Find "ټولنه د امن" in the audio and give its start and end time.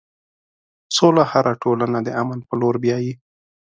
1.63-2.39